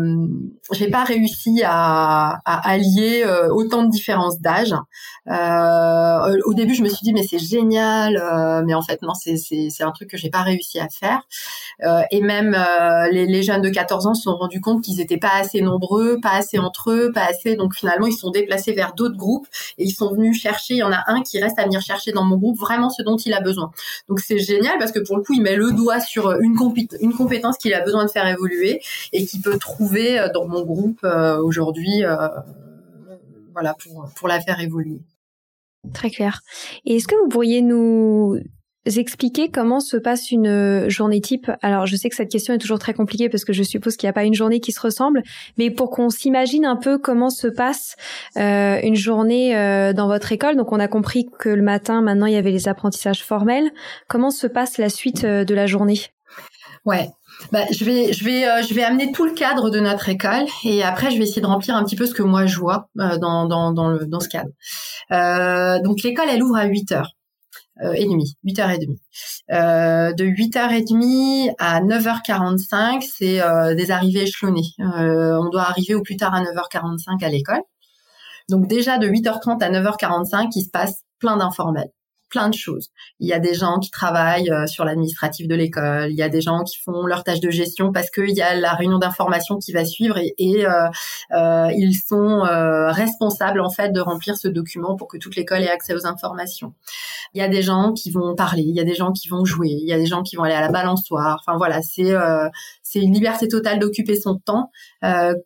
[0.72, 4.74] j'ai pas réussi à, à allier euh, autant de différences d'âge.
[5.28, 9.14] Euh, au début, je me suis dit mais c'est génial, euh, mais en fait non,
[9.14, 11.22] c'est c'est un truc que j'ai pas réussi à faire.
[11.82, 15.00] Euh, et même euh, les, les, jeunes de 14 ans se sont rendus compte qu'ils
[15.00, 17.56] étaient pas assez nombreux, pas assez entre eux, pas assez.
[17.56, 19.46] Donc finalement, ils sont déplacés vers d'autres groupes
[19.78, 20.74] et ils sont venus chercher.
[20.74, 23.02] Il y en a un qui reste à venir chercher dans mon groupe vraiment ce
[23.02, 23.70] dont il a besoin.
[24.08, 26.56] Donc c'est génial parce que pour le coup, il met le doigt sur une,
[27.00, 28.80] une compétence qu'il a besoin de faire évoluer
[29.12, 32.02] et qui peut trouver euh, dans mon groupe euh, aujourd'hui,
[33.52, 35.00] voilà, pour, pour la faire évoluer.
[35.92, 36.40] Très clair.
[36.84, 38.38] Et est-ce que vous pourriez nous
[38.84, 41.50] expliquer comment se passe une journée type?
[41.60, 44.06] Alors, je sais que cette question est toujours très compliquée parce que je suppose qu'il
[44.06, 45.22] n'y a pas une journée qui se ressemble,
[45.58, 47.96] mais pour qu'on s'imagine un peu comment se passe
[48.36, 50.56] euh, une journée euh, dans votre école.
[50.56, 53.70] Donc, on a compris que le matin, maintenant, il y avait les apprentissages formels.
[54.08, 56.00] Comment se passe la suite euh, de la journée?
[56.84, 57.08] Ouais.
[57.50, 60.82] Bah, je vais, je vais, je vais amener tout le cadre de notre école et
[60.82, 63.46] après je vais essayer de remplir un petit peu ce que moi je vois dans,
[63.46, 64.50] dans, dans, le, dans ce cadre.
[65.82, 67.10] donc l'école elle ouvre à 8 heures
[67.80, 68.98] euh, et demie, 8h30.
[69.50, 74.68] Euh, de 8h30 à 9h45, c'est euh, des arrivées échelonnées.
[74.80, 77.62] Euh, on doit arriver au plus tard à 9h45 à l'école.
[78.48, 81.90] Donc déjà de 8h30 à 9h45, il se passe plein d'informels
[82.32, 82.88] plein de choses.
[83.20, 86.30] Il y a des gens qui travaillent euh, sur l'administratif de l'école, il y a
[86.30, 89.58] des gens qui font leurs tâches de gestion parce qu'il y a la réunion d'information
[89.58, 90.88] qui va suivre et, euh,
[91.32, 92.40] euh, ils sont
[92.88, 96.72] responsables en fait de remplir ce document pour que toute l'école ait accès aux informations.
[97.34, 99.44] Il y a des gens qui vont parler, il y a des gens qui vont
[99.44, 101.38] jouer, il y a des gens qui vont aller à la balançoire.
[101.40, 102.14] Enfin voilà, c'est
[102.82, 104.70] c'est une liberté totale d'occuper son temps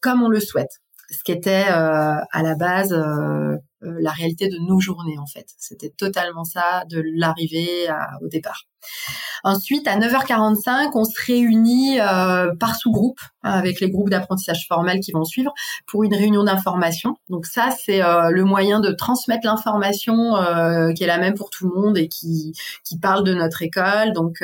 [0.01, 2.95] comme on le souhaite ce qui était à la base
[3.87, 5.47] euh, la réalité de nos journées en fait.
[5.59, 7.89] C'était totalement ça de l'arrivée
[8.23, 8.65] au départ.
[9.45, 15.13] Ensuite, à 9h45, on se réunit euh, par sous-groupe avec les groupes d'apprentissage formel qui
[15.13, 15.53] vont suivre
[15.87, 17.17] pour une réunion d'information.
[17.29, 20.35] Donc ça, c'est euh, le moyen de transmettre l'information
[20.95, 24.13] qui est la même pour tout le monde et qui, qui parle de notre école.
[24.15, 24.43] Donc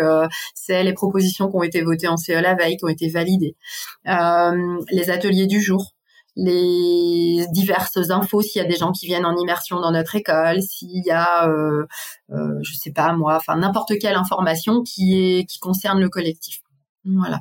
[0.55, 3.57] c'est les propositions qui ont été votées en CE la veille, qui ont été validées.
[4.05, 5.95] les ateliers du jour,
[6.37, 10.63] les diverses infos s'il y a des gens qui viennent en immersion dans notre école,
[10.63, 11.87] s'il y a, euh,
[12.33, 16.63] euh, je sais pas moi, enfin n'importe quelle information qui est qui concerne le collectif.
[17.05, 17.41] Voilà.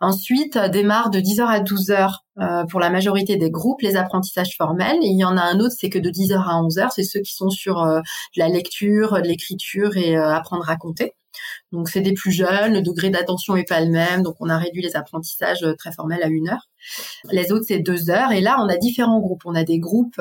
[0.00, 4.56] Ensuite, euh, démarre de 10h à 12h euh, pour la majorité des groupes les apprentissages
[4.56, 4.98] formels.
[5.02, 7.32] Il y en a un autre, c'est que de 10h à 11h, c'est ceux qui
[7.34, 8.00] sont sur euh,
[8.36, 11.14] la lecture, l'écriture et apprendre à compter.
[11.72, 14.58] Donc c'est des plus jeunes, le degré d'attention est pas le même, donc on a
[14.58, 16.67] réduit les apprentissages très formels à une heure.
[17.30, 19.42] Les autres c'est deux heures, et là on a différents groupes.
[19.44, 20.20] On a des groupes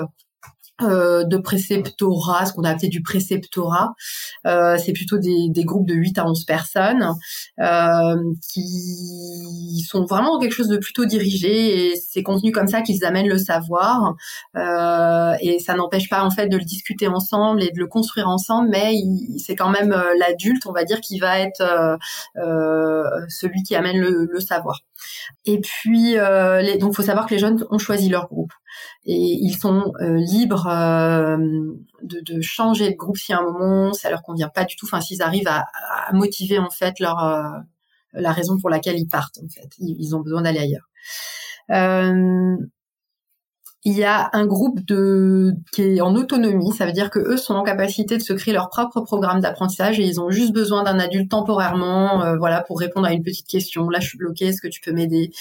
[0.81, 3.93] euh, de préceptorat, ce qu'on a appelé du préceptorat.
[4.45, 7.15] Euh, c'est plutôt des, des, groupes de 8 à 11 personnes
[7.59, 8.15] euh,
[8.53, 13.27] qui sont vraiment quelque chose de plutôt dirigé et c'est contenu comme ça qu'ils amènent
[13.27, 14.15] le savoir
[14.55, 18.27] euh, et ça n'empêche pas en fait de le discuter ensemble et de le construire
[18.27, 18.93] ensemble, mais
[19.39, 21.97] c'est quand même euh, l'adulte, on va dire, qui va être
[23.29, 24.81] celui qui amène le, le savoir.
[25.45, 28.51] Et puis, les, donc, faut savoir que les jeunes ont choisi leur groupe
[29.06, 31.38] et ils sont euh, libres euh,
[32.01, 34.86] de, de, changer de groupe si à un moment ça leur convient pas du tout.
[34.86, 35.65] Enfin, s'ils arrivent à,
[36.08, 37.60] à, motiver en fait leur euh,
[38.13, 40.89] la raison pour laquelle ils partent en fait, ils, ils ont besoin d'aller ailleurs.
[43.83, 47.37] Il y a un groupe de qui est en autonomie, ça veut dire que eux
[47.37, 50.83] sont en capacité de se créer leur propre programme d'apprentissage et ils ont juste besoin
[50.83, 53.89] d'un adulte temporairement, euh, voilà, pour répondre à une petite question.
[53.89, 55.31] Là, je suis bloquée, est-ce que tu peux m'aider?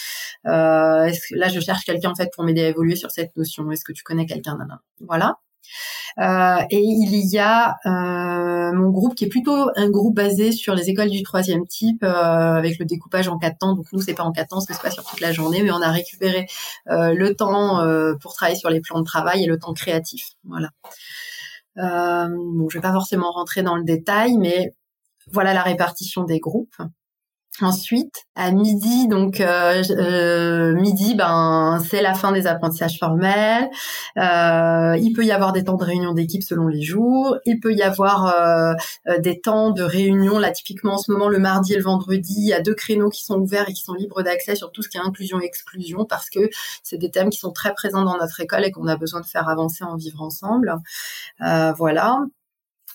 [0.46, 3.70] Euh, Là, je cherche quelqu'un en fait pour m'aider à évoluer sur cette notion.
[3.70, 4.57] Est-ce que tu connais quelqu'un
[5.01, 5.38] Voilà.
[6.18, 10.74] Euh, et il y a euh, mon groupe qui est plutôt un groupe basé sur
[10.74, 13.74] les écoles du troisième type, euh, avec le découpage en quatre temps.
[13.74, 15.83] Donc nous, c'est pas en quatre temps, c'est pas sur toute la journée, mais on
[15.83, 16.46] a récupéré
[16.87, 17.85] le temps
[18.20, 20.33] pour travailler sur les plans de travail et le temps créatif.
[20.44, 20.70] Voilà.
[21.76, 24.74] bon, je vais pas forcément rentrer dans le détail, mais
[25.33, 26.76] voilà la répartition des groupes.
[27.62, 33.71] Ensuite, à midi, donc euh, euh, midi, ben c'est la fin des apprentissages formels.
[34.19, 37.38] Euh, il peut y avoir des temps de réunion d'équipe selon les jours.
[37.47, 38.77] Il peut y avoir
[39.21, 40.38] des temps de réunion.
[40.38, 43.09] Là, typiquement en ce moment, le mardi et le vendredi, il y a deux créneaux
[43.09, 45.45] qui sont ouverts et qui sont libres d'accès sur tout ce qui est inclusion et
[45.45, 46.51] exclusion parce que
[46.83, 49.27] c'est des thèmes qui sont très présents dans notre école et qu'on a besoin de
[49.27, 50.75] faire avancer en vivre ensemble.
[51.79, 52.19] voilà.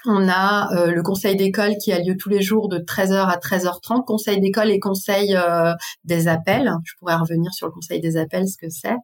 [0.05, 3.37] On a euh, le conseil d'école qui a lieu tous les jours de 13h à
[3.37, 5.73] 13h30, conseil d'école et conseil euh,
[6.05, 6.73] des appels.
[6.83, 8.95] Je pourrais revenir sur le conseil des appels, ce que c'est.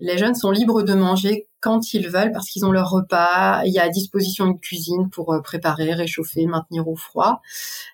[0.00, 3.62] Les jeunes sont libres de manger quand ils veulent parce qu'ils ont leur repas.
[3.64, 7.40] Il y a à disposition une cuisine pour euh, préparer, réchauffer, maintenir au froid.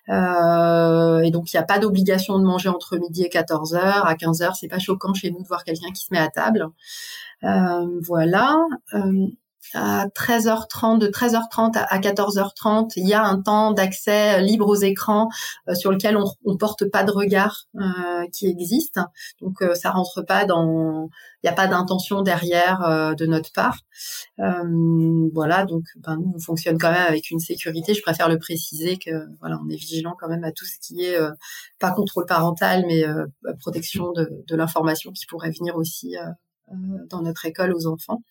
[0.07, 4.05] Et donc il n'y a pas d'obligation de manger entre midi et 14 heures.
[4.05, 6.29] À 15 heures, c'est pas choquant chez nous de voir quelqu'un qui se met à
[6.29, 6.67] table.
[7.41, 8.55] Voilà.
[9.73, 15.29] À 13h30, de 13h30 à 14h30, il y a un temps d'accès libre aux écrans
[15.69, 18.99] euh, sur lequel on, on porte pas de regard euh, qui existe.
[19.41, 21.09] Donc euh, ça rentre pas dans,
[21.43, 23.79] il n'y a pas d'intention derrière euh, de notre part.
[24.37, 27.93] voilà, donc ben, nous on fonctionne quand même avec une sécurité.
[27.93, 31.05] Je préfère le préciser que voilà, on est vigilant quand même à tout ce qui
[31.05, 31.17] est
[31.79, 33.03] pas contrôle parental, mais
[33.59, 36.15] protection de, de l'information qui pourrait venir aussi
[37.09, 38.21] dans notre école aux enfants.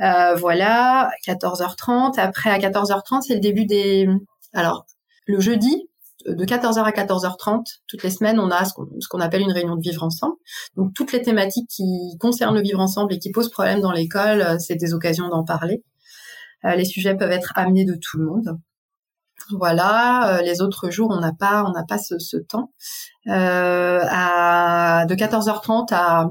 [0.00, 2.18] Euh, voilà, 14h30.
[2.18, 4.08] Après, à 14h30, c'est le début des...
[4.52, 4.86] Alors,
[5.26, 5.88] le jeudi,
[6.26, 8.72] de 14h à 14h30, toutes les semaines, on a ce
[9.08, 10.36] qu'on appelle une réunion de vivre ensemble.
[10.76, 14.40] Donc, toutes les thématiques qui concernent le vivre ensemble et qui posent problème dans l'école,
[14.40, 15.82] euh, c'est des occasions d'en parler.
[16.64, 18.58] Euh, les sujets peuvent être amenés de tout le monde.
[19.50, 22.72] Voilà, les autres jours, on n'a pas, on n'a pas ce, temps.
[23.26, 24.00] Euh,
[25.04, 26.30] de 14h30 à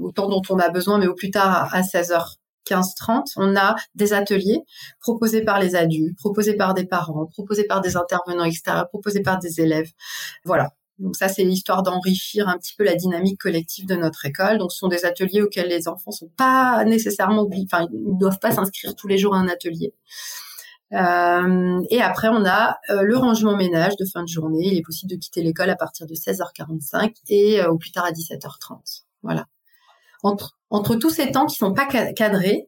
[0.00, 3.74] au temps dont on a besoin, mais au plus tard à 16h 15-30, on a
[3.94, 4.60] des ateliers
[5.00, 9.38] proposés par les adultes, proposés par des parents, proposés par des intervenants extérieurs, proposés par
[9.38, 9.90] des élèves.
[10.44, 10.70] Voilà.
[10.98, 14.58] Donc ça, c'est l'histoire d'enrichir un petit peu la dynamique collective de notre école.
[14.58, 18.18] Donc ce sont des ateliers auxquels les enfants sont pas nécessairement obligés, enfin ils ne
[18.18, 19.94] doivent pas s'inscrire tous les jours à un atelier.
[20.92, 24.66] Euh, et après, on a euh, le rangement ménage de fin de journée.
[24.66, 28.04] Il est possible de quitter l'école à partir de 16h45 et euh, au plus tard
[28.04, 29.04] à 17h30.
[29.22, 29.46] Voilà
[30.22, 32.66] entre, entre tous ces temps qui sont pas cadrés,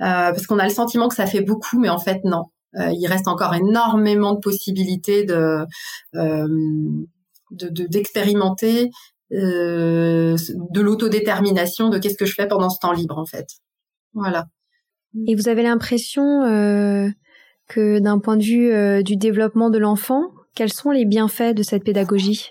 [0.00, 2.44] euh, parce qu'on a le sentiment que ça fait beaucoup, mais en fait non.
[2.76, 5.64] Euh, il reste encore énormément de possibilités de
[6.14, 6.48] euh,
[7.50, 8.90] d'expérimenter
[9.32, 10.36] de,
[10.72, 13.46] de l'autodétermination de qu'est-ce que je fais pendant ce temps libre en fait.
[14.14, 14.46] Voilà.
[15.26, 16.22] Et vous avez l'impression
[17.66, 20.22] que d'un point de vue du développement de l'enfant,
[20.54, 22.50] quels sont les bienfaits de cette pédagogie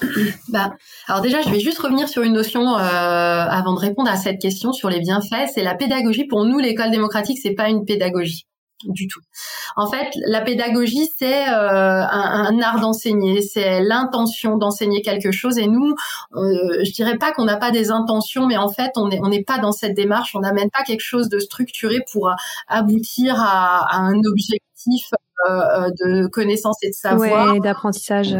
[0.48, 0.72] bah,
[1.06, 4.40] alors déjà, je vais juste revenir sur une notion euh, avant de répondre à cette
[4.40, 5.50] question sur les bienfaits.
[5.52, 6.24] C'est la pédagogie.
[6.26, 8.46] Pour nous, l'école démocratique, c'est pas une pédagogie
[8.84, 9.20] du tout.
[9.76, 15.58] En fait, la pédagogie, c'est euh, un, art d'enseigner, c'est l'intention d'enseigner quelque chose.
[15.58, 15.94] Et nous,
[16.36, 19.58] euh, je dirais pas qu'on n'a pas des intentions, mais en fait, on n'est pas
[19.58, 20.36] dans cette démarche.
[20.36, 22.30] On n'amène pas quelque chose de structuré pour
[22.68, 24.67] aboutir à, à un objectif
[25.48, 27.54] euh, euh, de connaissances et de savoir.
[27.54, 28.36] et d'apprentissage.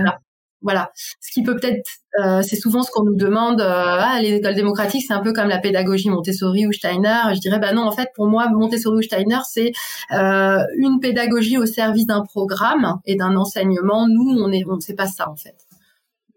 [0.61, 0.91] Voilà.
[1.21, 1.89] Ce qui peut peut-être,
[2.21, 3.61] euh, c'est souvent ce qu'on nous demande.
[3.61, 7.33] ah, les écoles démocratiques, c'est un peu comme la pédagogie Montessori ou Steiner.
[7.35, 9.71] Je dirais, bah non, en fait, pour moi, Montessori ou Steiner, c'est
[10.11, 14.09] une pédagogie au service d'un programme et d'un enseignement.
[14.09, 15.55] Nous, on est, on ne sait pas ça en fait.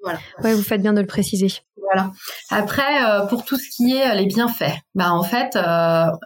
[0.04, 0.20] Voilà.
[0.44, 1.48] Ouais, vous faites bien de le préciser.
[1.78, 2.12] Voilà.
[2.52, 5.58] Après, pour tout ce qui est les bienfaits, bah en fait,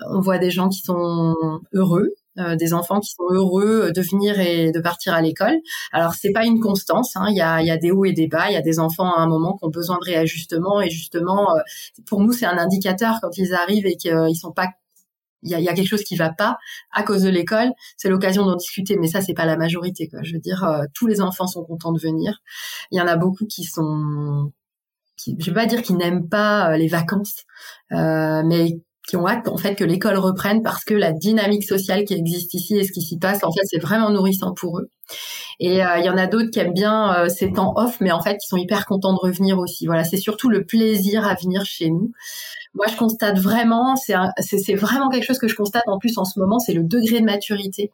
[0.10, 1.34] on voit des gens qui sont
[1.74, 5.56] heureux, euh, des enfants qui sont heureux de venir et de partir à l'école.
[5.92, 7.28] Alors c'est pas une constance, hein.
[7.30, 9.14] il, y a, y a des hauts et des bas, il y a des enfants
[9.14, 11.62] à un moment qui ont besoin de réajustement et justement euh,
[12.08, 14.68] pour nous c'est un indicateur quand ils arrivent et qu'ils sont pas
[15.44, 16.58] il y a, y a, quelque chose qui va pas
[16.92, 18.98] à cause de l'école, c'est l'occasion d'en discuter.
[18.98, 20.08] Mais ça, c'est pas la majorité.
[20.08, 20.20] Quoi.
[20.24, 22.42] Je veux dire, euh, tous les enfants sont contents de venir.
[22.90, 24.52] Il y en a beaucoup qui sont,
[25.18, 27.44] qui, je vais pas dire qu'ils n'aiment pas les vacances,
[27.92, 32.06] euh, mais qui ont hâte en fait que l'école reprenne parce que la dynamique sociale
[32.06, 34.90] qui existe ici et ce qui s'y passe en fait c'est vraiment nourrissant pour eux.
[35.60, 38.12] Et euh, il y en a d'autres qui aiment bien euh, ces temps off mais
[38.12, 39.86] en fait qui sont hyper contents de revenir aussi.
[39.86, 42.12] Voilà, c'est surtout le plaisir à venir chez nous.
[42.74, 46.26] Moi je constate vraiment c'est c'est vraiment quelque chose que je constate en plus en
[46.26, 47.92] ce moment, c'est le degré de maturité.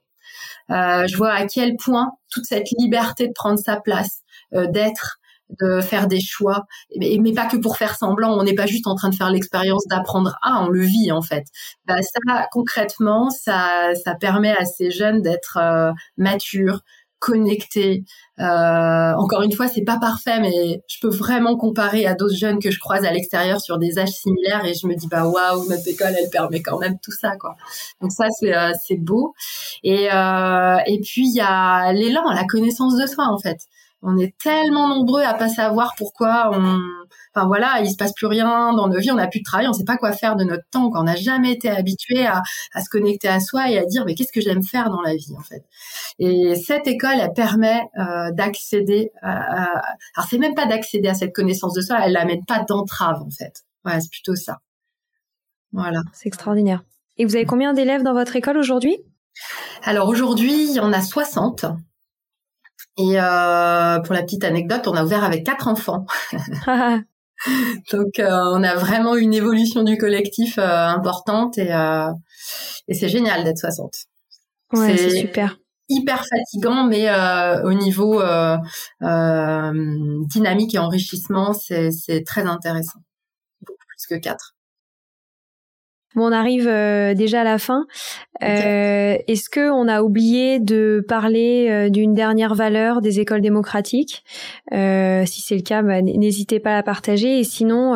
[0.69, 4.21] Euh, je vois à quel point toute cette liberté de prendre sa place,
[4.53, 5.19] euh, d'être,
[5.59, 6.65] de faire des choix,
[6.97, 8.37] mais, pas que pour faire semblant.
[8.37, 11.21] On n'est pas juste en train de faire l'expérience d'apprendre à, on le vit en
[11.21, 11.45] fait.
[11.85, 16.81] Bah, ça, concrètement, ça, ça permet à ces jeunes d'être euh, matures,
[17.21, 18.03] connectés.
[18.39, 22.57] Euh, encore une fois, c'est pas parfait, mais je peux vraiment comparer à d'autres jeunes
[22.57, 25.69] que je croise à l'extérieur sur des âges similaires et je me dis bah waouh,
[25.69, 27.55] notre école, elle permet quand même tout ça quoi.
[28.01, 29.35] Donc ça, c'est euh, c'est beau.
[29.83, 33.59] Et euh, et puis il y a l'élan, la connaissance de soi en fait
[34.03, 36.79] on est tellement nombreux à pas savoir pourquoi on
[37.33, 39.67] enfin voilà il se passe plus rien dans nos vies on n'a plus de travail
[39.67, 42.41] on sait pas quoi faire de notre temps on n'a jamais été habitué à,
[42.75, 45.35] se connecter à soi et à dire mais qu'est-ce que j'aime faire dans la vie
[45.37, 45.63] en fait?
[46.19, 49.65] Et cette école elle permet euh, d'accéder à,
[50.15, 53.29] alors c'est même pas d'accéder à cette connaissance de soi elle l'amène pas d'entrave en
[53.29, 53.63] fait.
[53.83, 54.59] Voilà c'est plutôt ça.
[55.73, 56.01] Voilà.
[56.11, 56.83] C'est extraordinaire.
[57.17, 58.97] Et vous avez combien d'élèves dans votre école aujourd'hui?
[59.83, 61.65] Alors aujourd'hui on a 60
[62.97, 66.05] et euh, pour la petite anecdote, on a ouvert avec quatre enfants.
[67.91, 71.71] Donc on a vraiment une évolution du collectif importante et,
[72.87, 73.91] et c'est génial d'être 60.
[74.73, 75.57] Ouais, c'est super
[75.91, 78.57] hyper fatigant, mais euh, au niveau euh,
[79.01, 82.99] euh, dynamique et enrichissement, c'est très intéressant.
[83.65, 84.55] Beaucoup plus que quatre.
[86.15, 86.65] Bon, on arrive
[87.15, 87.85] déjà à la fin.
[88.41, 94.23] Est-ce que on a oublié de parler d'une dernière valeur des écoles démocratiques?
[94.71, 97.39] Si c'est le cas, bah, n'hésitez pas à la partager.
[97.39, 97.95] Et sinon,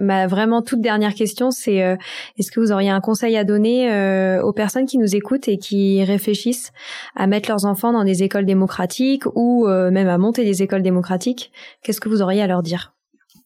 [0.00, 1.96] ma vraiment toute dernière question, c'est euh,
[2.38, 5.58] est-ce que vous auriez un conseil à donner euh, aux personnes qui nous écoutent et
[5.58, 6.72] qui réfléchissent
[7.16, 10.82] à mettre leurs enfants dans des écoles démocratiques ou euh, même à monter des écoles
[10.82, 11.52] démocratiques?
[11.82, 12.97] Qu'est-ce que vous auriez à leur dire?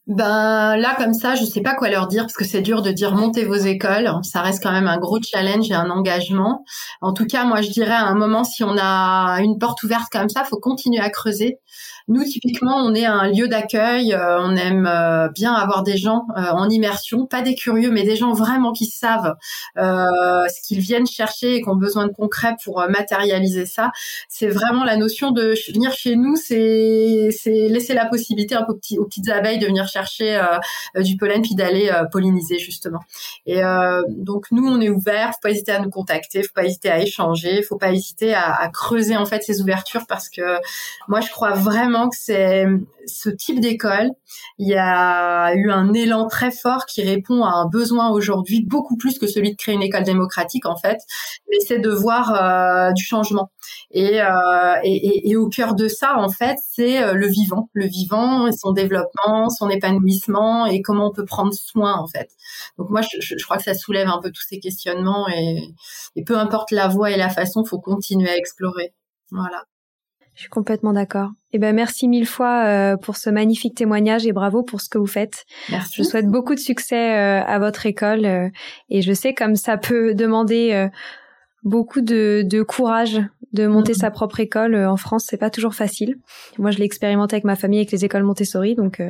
[0.08, 2.90] Ben là comme ça, je sais pas quoi leur dire parce que c'est dur de
[2.90, 4.10] dire montez vos écoles.
[4.24, 6.64] Ça reste quand même un gros challenge et un engagement.
[7.00, 10.08] En tout cas, moi je dirais à un moment si on a une porte ouverte
[10.10, 11.58] comme ça, faut continuer à creuser.
[12.08, 14.12] Nous, typiquement, on est un lieu d'accueil.
[14.12, 18.02] Euh, on aime euh, bien avoir des gens euh, en immersion, pas des curieux, mais
[18.02, 19.34] des gens vraiment qui savent
[19.76, 23.90] ce qu'ils viennent chercher et qui ont besoin de concret pour matérialiser ça.
[24.28, 29.28] C'est vraiment la notion de venir chez nous, c'est laisser la possibilité peu aux petites
[29.28, 30.40] abeilles de venir chercher
[30.96, 33.00] du pollen puis d'aller polliniser justement.
[33.46, 33.60] Et
[34.08, 35.32] donc nous, on est ouvert.
[35.32, 38.68] Faut pas hésiter à nous contacter, faut pas hésiter à échanger, faut pas hésiter à
[38.72, 40.58] creuser en fait ces ouvertures parce que
[41.08, 42.66] moi, je crois vraiment que c'est
[43.06, 44.10] ce type d'école.
[44.58, 48.96] Il y a eu un élan très fort qui répond à un besoin aujourd'hui beaucoup
[48.96, 50.98] plus que celui de créer une école démocratique en fait,
[51.50, 53.50] mais c'est de voir euh, du changement.
[53.94, 58.50] Euh, et, et, au cœur de ça en fait, c'est euh, le vivant, le vivant,
[58.52, 62.30] son développement, son épanouissement et comment on peut prendre soin en fait.
[62.78, 65.74] Donc moi, je, je crois que ça soulève un peu tous ces questionnements et,
[66.16, 68.94] et peu importe la voie et la façon, faut continuer à explorer.
[69.30, 69.64] Voilà.
[70.34, 71.30] Je suis complètement d'accord.
[71.52, 74.96] Eh ben merci mille fois euh, pour ce magnifique témoignage et bravo pour ce que
[74.96, 75.44] vous faites.
[75.70, 75.96] Merci.
[75.98, 78.48] Je souhaite beaucoup de succès euh, à votre école euh,
[78.88, 80.88] et je sais comme ça peut demander
[81.62, 83.20] beaucoup de, de, courage
[83.52, 83.96] de monter mm.
[83.96, 85.26] sa propre école en France.
[85.28, 86.16] C'est pas toujours facile.
[86.58, 89.02] Moi, je l'ai expérimenté avec ma famille avec les écoles Montessori, donc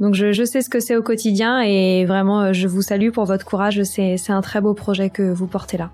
[0.00, 3.24] donc je, je sais ce que c'est au quotidien et vraiment je vous salue pour
[3.24, 3.80] votre courage.
[3.84, 5.90] C'est c'est un très beau projet que vous portez là.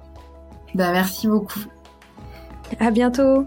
[0.74, 1.60] Ben merci beaucoup.
[2.80, 3.46] À bientôt.